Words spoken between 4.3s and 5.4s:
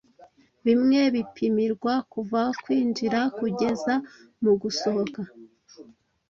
mu gusohoka